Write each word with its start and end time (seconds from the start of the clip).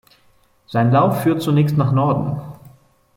Sein 0.65 0.91
Lauf 0.91 1.21
führt 1.21 1.43
zunächst 1.43 1.77
nach 1.77 1.91
Norden. 1.91 2.41